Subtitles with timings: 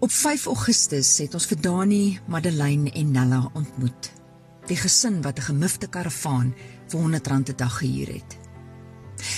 [0.00, 4.06] Op 5 Augustus het ons vir Dani, Madeleine en Nella ontmoet.
[4.70, 6.54] Die gesin wat 'n gemifte karavaan
[6.88, 8.36] vir 100 rand 'n dag gehuur het.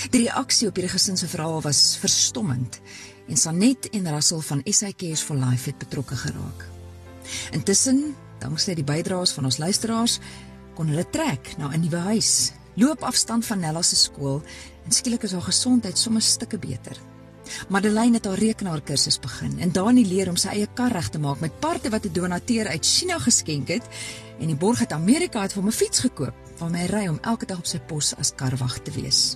[0.09, 2.79] Die reaksie op hierdie gesin se verhaal was verstommend
[3.27, 6.69] en Sanet en Russell van SAKS for Life het betrokke geraak.
[7.51, 10.19] Intussen, danksy die bydraes van ons luisteraars,
[10.73, 14.41] kon hulle trek na 'n nuwe huis, loop afstand van Nella se skool
[14.85, 17.12] en skielik is haar gesondheid sommer stukke beter.
[17.69, 21.39] Madeleine het haar rekenaarkursus begin en Dani leer om sy eie kar reg te maak
[21.39, 23.83] met parte wat 'n donateur uit China geskenk het
[24.39, 27.45] en die borg uit Amerika het vir 'n fiets gekoop waarmee hy ry om elke
[27.45, 29.35] dag op sy pos as karwag te wees.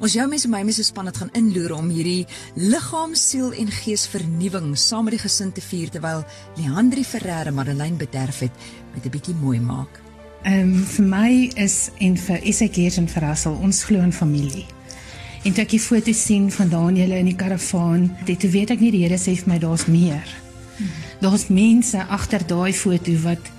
[0.00, 4.06] Ons jou mense my mense span het gaan inloer om hierdie liggaam, siel en gees
[4.06, 6.24] vernuwing saam met die gesin te vier terwyl
[6.56, 8.52] Leandri Ferreira Madeleine bederf het
[8.94, 10.00] met 'n bietjie mooi maak.
[10.44, 14.66] Ehm um, vir my is en vir Isak en vir Russell ons glo in familie.
[15.44, 18.92] En toe ek die foto's sien van Daniel in die karavaan, dit weet ek nie
[18.94, 20.24] die Here sê vir my daar's meer.
[21.20, 23.52] Daar's mense agter daai foto wat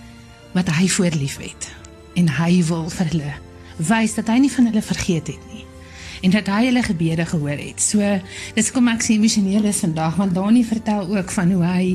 [0.55, 1.67] wat hy voorlief het
[2.15, 3.33] en hy wil vir hulle
[3.89, 5.65] wys dat hy nie van hulle vergeet het nie
[6.23, 7.81] en dat hy hulle gebede gehoor het.
[7.83, 8.01] So
[8.55, 11.85] dis kom ek sien emosioneel is vandag want Dani vertel ook van hoe hy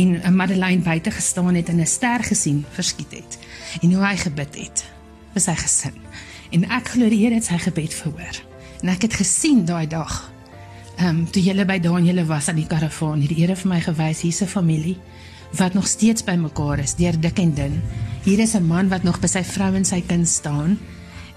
[0.00, 3.38] en Madeleine buite gestaan het en 'n ster gesien verskiet het
[3.82, 4.84] en hoe hy gebid het
[5.34, 5.98] vir sy gesin.
[6.50, 8.55] En ek glo die Here het sy gebed verhoor.
[8.82, 10.32] En ek het gesien daai dag.
[10.96, 13.80] Ehm um, toe julle by Daniel was aan die karavaan, het die Here vir my
[13.80, 14.96] gewys hier's 'n familie
[15.56, 17.82] wat nog steeds bymekaar is, deur dik en dun.
[18.24, 20.78] Hier is 'n man wat nog by sy vrou en sy kind staan.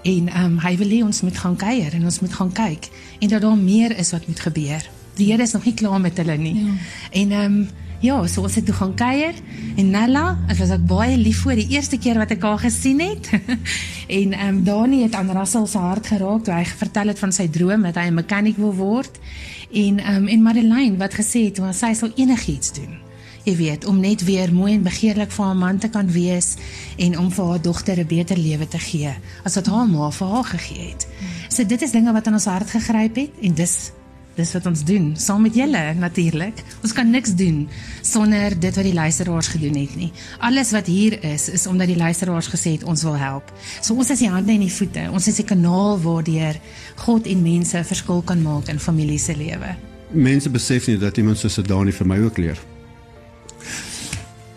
[0.02, 2.88] En ehm um, hy wil hê ons moet gaan kuier en ons moet gaan kyk
[3.20, 4.90] en dat daar meer is wat moet gebeur.
[5.14, 6.54] Die Here is nog nie klaar met hulle nie.
[6.54, 6.72] Ja.
[7.10, 7.68] En ehm um,
[8.00, 9.36] Ja, so ons het toe gaan kuier
[9.76, 13.02] en Nella, ek was ook baie lief vir die eerste keer wat ek haar gesien
[13.04, 13.28] het.
[14.20, 17.36] en ehm um, Dani het aan Russell se hart geraak toe hy vertel het van
[17.36, 19.20] sy droom dat hy 'n mechanic wil word.
[19.68, 22.96] En ehm um, en Madeleine wat gesê het hoe sy sal enigiets doen.
[23.44, 26.56] Jy weet, om net weer mooi en begeerlik vir haar man te kan wees
[26.96, 29.12] en om vir haar dogter 'n beter lewe te gee
[29.44, 31.06] as wat haar ma vir haar gegee het.
[31.48, 33.92] So dit is dinge wat aan ons hart gegryp het en dis
[34.38, 36.62] dis wat ons doen saam met julle natuurlik.
[36.84, 37.68] Ons kan niks doen
[38.06, 40.12] sonder dit wat die luisteraars gedoen het nie.
[40.38, 43.52] Alles wat hier is is omdat die luisteraars gesê het ons wil help.
[43.80, 45.08] So ons is die hande en die voete.
[45.12, 46.56] Ons is 'n kanaal waardeur
[46.96, 49.76] God en mense 'n verskil kan maak in familie se lewe.
[50.10, 52.58] Mense besef nie dat iemand soos Dani vir my ook leer.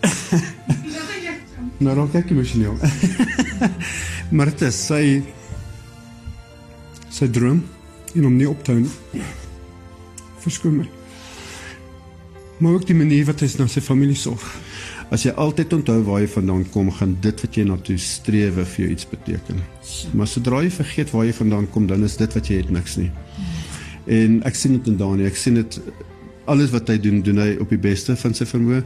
[1.84, 2.76] nou dan kyk jy emosioneel.
[4.30, 5.22] maar dit is sy
[7.10, 7.62] sy droom
[8.14, 8.84] en om nie op te hou
[10.44, 10.86] verskoon my.
[12.62, 14.44] Maar ook die manier wat hy na sy familie sorg.
[15.12, 18.56] As jy altyd onthou waar jy vandaan kom, gaan dit wat jy na toe streef
[18.56, 19.60] vir jou iets beteken.
[20.14, 22.96] Maar sodra jy vergeet waar jy vandaan kom, dan is dit wat jy het niks
[23.00, 23.10] nie.
[24.06, 25.80] En ek sien dit in Daniel, ek sien dit
[26.50, 28.82] alles wat hy doen, doen hy op die beste van sy vermoë.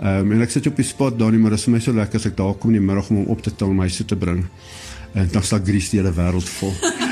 [0.00, 1.96] Ehm um, en ek sit op die spot Daniel, maar dit is vir my so
[1.96, 3.88] lekker as ek daar kom in die middag om hom op te tel om my
[3.92, 4.44] so te bring.
[5.14, 6.74] En dan sal Gries die hele wêreld vol.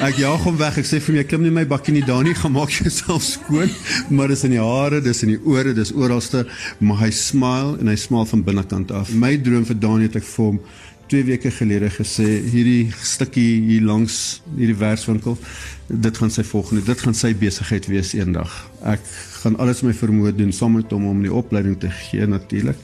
[0.00, 0.78] Ek jaag hom weg.
[0.80, 2.32] Ek sê vir my klim nie my bakkie nie daar nie.
[2.32, 3.68] Gaan maak jouself skoon.
[4.16, 6.46] Maar dis in die hare, dis in die ore, dis oralste.
[6.80, 9.12] Maar hy smile en hy smaal van binnekant af.
[9.12, 10.62] My droom vir Dani het ek vir hom
[11.10, 15.38] 2 weke gelede gesê hierdie stukkie hier langs hierdie werkswinkel
[15.90, 18.52] dit gaan sy volgende dit gaan sy besigheid wees eendag
[18.94, 19.04] ek
[19.42, 22.78] gaan alles my vermoë doen saam met hom om die opleiding te gee natuurlik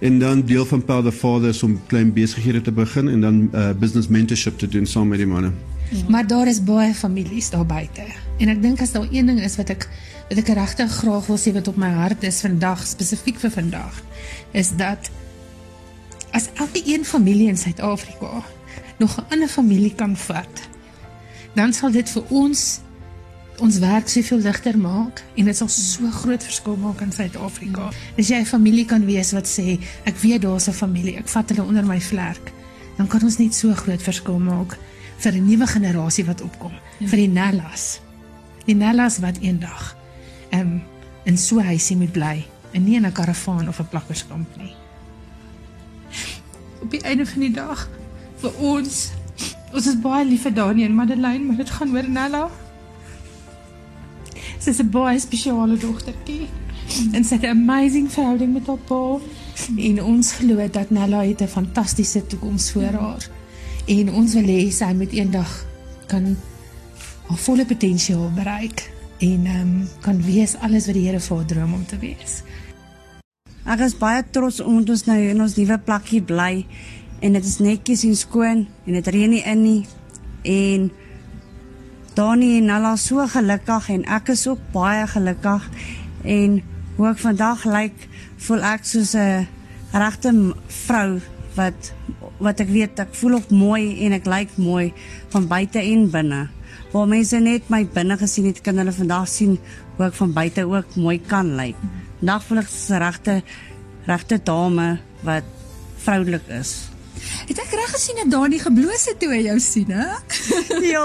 [0.00, 3.42] en dan deel van Paul the Father is om klein besighede te begin en dan
[3.52, 5.52] uh, business mentorship te doen saam met die manne
[5.88, 6.04] Ja.
[6.08, 8.04] Maar daar is baie families daar buite.
[8.38, 9.86] En ek dink as daar een ding is wat ek
[10.28, 14.02] wat ek regtig graag wil sê wat op my hart is vandag spesifiek vir vandag,
[14.52, 15.08] is dat
[16.30, 18.42] as elke een familie in Suid-Afrika
[18.98, 20.68] nog 'n ander familie kan vat,
[21.54, 22.80] dan sal dit vir ons
[23.58, 27.90] ons werk soveel ligter maak en dit sal so groot verskil maak in Suid-Afrika.
[28.18, 31.48] As jy 'n familie kan wees wat sê ek weet daar's 'n familie, ek vat
[31.48, 32.52] hulle onder my vlerk,
[32.96, 34.78] dan kan ons net so groot verskil maak
[35.18, 37.06] vir 'n nuwe generasie wat opkom, ja.
[37.08, 38.00] vir die Nellas.
[38.66, 39.96] Die Nellas wat eendag
[40.52, 40.82] um,
[41.24, 44.74] in so 'n huisie moet bly, en nie in 'n karavaan of 'n plakkerskamp nie.
[46.82, 47.88] Op die einde van die dag
[48.42, 49.10] vir ons
[49.74, 52.48] ons is baie lief vir Dani en Madeleine, maar dit gaan oor Nella.
[54.58, 56.48] Sy is 'n baie spesiale dogtertjie.
[57.12, 59.18] En sy het 'n amazing verhouding met haar pa
[59.76, 63.28] en ons glo dat Nella het 'n fantastiese toekoms voor haar.
[63.86, 65.66] En ons wil hê sy moet eendag
[66.06, 66.36] kan
[67.28, 71.46] haar volle potensiaal bereik en ehm um, kan wees alles wat die Here vir haar
[71.46, 72.42] droom om te wees.
[73.68, 76.62] Ek is baie trots om ons nou in ons nuwe plekkie bly
[77.20, 79.82] en dit is netjies en skoon en dit reën nie in nie
[80.48, 80.86] en
[82.16, 85.68] Dani en Nala so gelukkig en ek is ook baie gelukkig
[86.24, 86.56] en
[86.96, 88.08] hoe ek vandag lyk,
[88.46, 89.44] voel ek soos 'n
[89.92, 90.32] regte
[90.86, 91.20] vrou
[91.60, 91.92] wat
[92.40, 94.94] wat ek weet ek voel ook mooi en ek lyk mooi
[95.28, 96.48] van buite en binne.
[96.92, 99.58] Waar mense net my binne gesien het, kan hulle vandag sien
[99.96, 101.76] hoe ek van buite ook mooi kan lyk.
[101.76, 103.42] Vandag ek soos 'n regte
[104.06, 105.44] regte dame wat
[105.96, 106.88] vroulik is.
[107.48, 110.06] Het ek reg gesien dat Dani gebloos het toe hy jou sien, hè?
[110.94, 111.04] ja,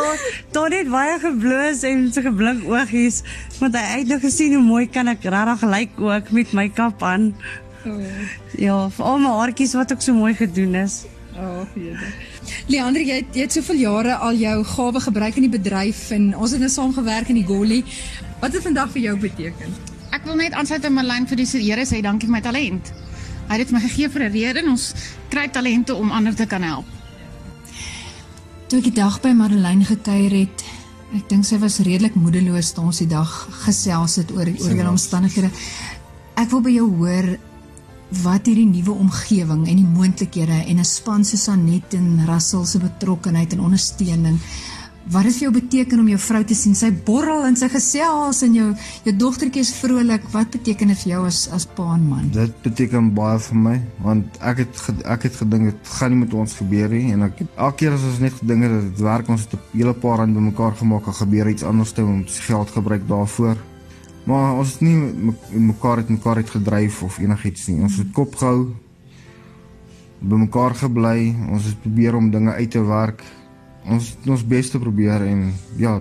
[0.51, 3.21] Dani het baie gebloos en so geblink oogies,
[3.59, 7.03] want hy het nou gesien hoe mooi kan ek regtig lyk ook met my kap
[7.03, 7.33] aan.
[7.85, 7.97] Oh.
[8.59, 11.03] Ja, vir al my haartjies wat ook so mooi gedoen is.
[11.33, 12.11] Oh, jede.
[12.69, 16.29] Leandre, jy het, jy het soveel jare al jou gawe gebruik in die bedryf en
[16.37, 17.81] ons het nou saam gewerk in die Golly.
[18.43, 19.92] Wat het vandag vir jou beteken?
[20.13, 22.91] Ek wil net aansluit aan my lyn vir die Here sê dankie vir my talent.
[23.49, 24.93] Hy het my gegee vir 'n rede en ons
[25.29, 26.85] kry talente om ander te kan help.
[28.67, 30.63] Toe ek die dag by Madeleine gekuier het,
[31.15, 33.29] ek dink sy was redelik moedeloos toe ons die dag
[33.65, 35.49] gesels het oor oor die omstandighede.
[36.35, 37.37] Ek wil by jou hoor
[38.21, 42.77] wat hierdie nuwe omgewing en die moontlikhede en 'n span soos Anet en Russell se
[42.77, 44.39] betrokkeheid en ondersteuning
[45.11, 48.37] Wat het vir jou beteken om jou vrou te sien sy borrel en sy gesels
[48.45, 48.67] en jou
[49.03, 50.23] jou dogtertjie is vrolik?
[50.31, 52.29] Wat beteken dit vir jou as as pa en man?
[52.31, 53.73] Dit beteken baie vir my
[54.05, 57.43] want ek het ek het gedink dit gaan nie met ons gebeur nie en ek
[57.43, 60.39] elke keer as ons net gedink het dit werk ons het 'n hele paar rand
[60.39, 63.57] bymekaar gemaak en gebeur iets anders te om geld gebruik daarvoor.
[64.23, 64.97] Maar ons het nie
[65.51, 67.81] mekaar het mekaar het gedryf of enigiets nie.
[67.81, 68.71] Ons het kop gehou
[70.19, 71.35] bymekaar gebly.
[71.51, 73.23] Ons het probeer om dinge uit te werk
[73.89, 75.97] ons ons bes te probeer en ja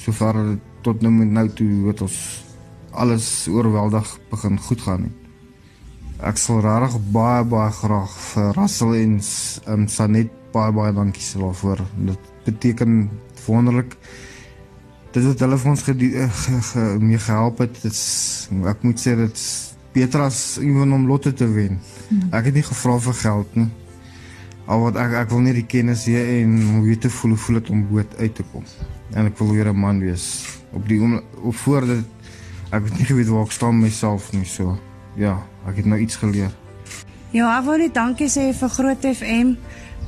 [0.00, 0.36] sover
[0.84, 2.18] tot nou met nou toe wat ons
[2.90, 5.16] alles oorweldig begin goed gaan het.
[6.30, 9.14] Ek sal regtig baie baie graag vir Russell en
[9.72, 11.84] um, Sanet baie baie dankie sê daarvoor.
[12.10, 13.08] Dit beteken
[13.46, 13.96] wonderlik
[15.10, 17.80] dit het hulle vir ons ge, ge, ge, mee gehelp het.
[17.82, 17.98] Dit
[18.70, 19.44] ek moet sê dit
[19.94, 21.80] beter as iemand om lotte te wen.
[22.08, 22.28] Hmm.
[22.36, 23.70] Ek het nie gevra vir geld nie.
[24.70, 27.58] Al wat ek ek wil net die kennis hê en hoe weet te voel voel
[27.58, 28.64] dit om boot uit te kom.
[29.18, 32.06] En ek wil weer 'n man wees op die om op voor dit
[32.70, 34.78] ek het nie geweet waar ek staan myself nie so.
[35.16, 36.54] Ja, ek het nou iets geleer.
[37.30, 39.56] Ja, ek wil net dankie sê vir Groot FM.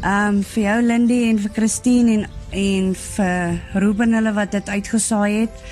[0.03, 4.69] Ehm um, vir jou Lindy en vir Christine en en vir Ruben hulle wat dit
[4.69, 5.63] uitgesaai het.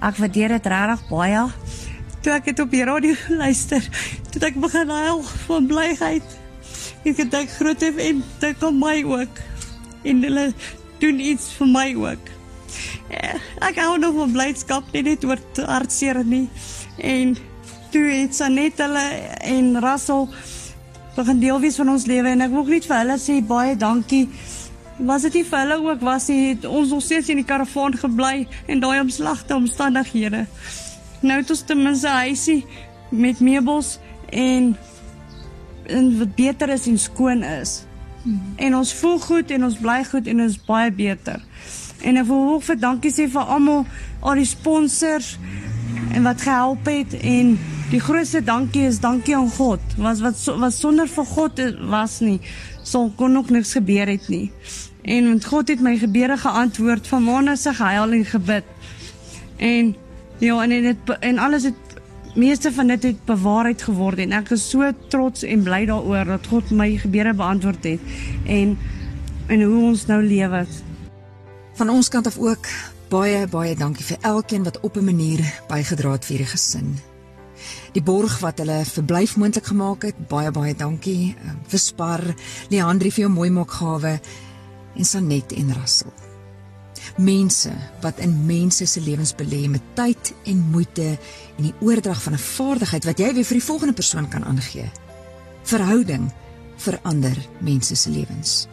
[0.00, 1.46] Ek waardeer dit regtig baie.
[2.22, 3.82] Toe ek dit op die radio luister,
[4.30, 6.37] toe ek begin huil van blyheid.
[7.08, 9.38] Ek het dink groot FM dink aan my ook.
[10.04, 10.50] En hulle
[11.00, 12.32] doen iets vir my ook.
[13.08, 15.40] Ja, ek hou nog van blydskap nie net oor
[15.70, 16.48] hartseer nie.
[17.00, 17.32] En
[17.94, 19.04] toe het Sanet hulle
[19.40, 20.26] en Russell
[21.14, 24.26] begin deel wees van ons lewe en ek wil net vir hulle sê baie dankie.
[25.08, 28.44] Was dit nie vir hulle ook was het ons nog steeds in die karavaan gebly
[28.66, 30.44] en daai omslagte omstandighede.
[31.24, 32.66] Nou het ons ten minste 'n huisie
[33.08, 33.96] met meubels
[34.28, 34.76] en
[35.88, 37.82] en wat beter is en skoon is.
[38.22, 38.40] Hmm.
[38.56, 41.42] En ons voel goed en ons bly goed en ons baie beter.
[42.02, 43.84] En ek wil ook vir dankie sê vir almal
[44.20, 45.36] al die sponsors
[46.14, 47.56] en wat gehelp het en
[47.88, 49.80] die grootste dankie is dankie aan God.
[49.96, 52.40] Was wat wat sonder vir God was nie
[52.88, 54.48] sou kon nog niks gebeur het nie.
[55.02, 58.64] En want God het my gebede geantwoord van maande se gehuil en gebid.
[59.56, 59.94] En
[60.38, 61.87] ja en dit en alles het
[62.38, 66.46] meeste van dit het bewaarheid geword en ek is so trots en bly daaroor dat
[66.50, 68.00] God my gebede beantwoord het
[68.46, 68.76] en
[69.48, 70.66] en hoe ons nou lewe.
[71.78, 72.68] Van ons kant af ook
[73.08, 76.96] baie baie dankie vir elkeen wat op 'n manier bygedra het vir die gesin.
[77.92, 81.34] Die borg wat hulle verblyf moontlik gemaak het, baie baie dankie.
[81.66, 82.22] Vir Spar,
[82.68, 84.20] Leandri vir jou mooi maak gawe
[84.96, 86.27] en Sanet en Russell
[87.16, 91.18] mense wat in mense se lewens belê met tyd en moeite
[91.56, 94.90] en die oordrag van 'n vaardigheid wat jy weer vir die volgende persoon kan aangee.
[95.62, 96.32] Verhouding
[96.76, 98.68] verander mense se lewens.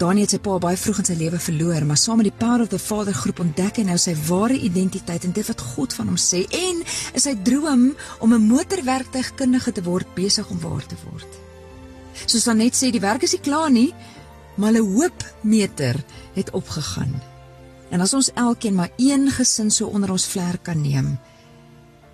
[0.00, 2.64] Daniel het sy pa baie vroeg in sy lewe verloor, maar saam met die Power
[2.64, 6.08] of the Father groep ontdek hy nou sy ware identiteit en dit wat God van
[6.08, 6.80] hom sê en
[7.12, 7.90] is sy droom
[8.20, 11.28] om 'n motorwerktuigkundige te word besig om waar te word.
[12.26, 13.94] Soos dan net sê die werk is nie klaar nie,
[14.56, 15.96] maar 'n hoopmeter
[16.34, 17.29] het opgegaan.
[17.90, 21.18] En as ons elkeen maar een gesin so onder ons vlerk kan neem,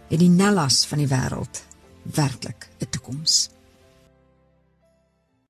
[0.08, 1.62] het die Nellas van die wêreld
[2.02, 3.55] werklik 'n toekoms.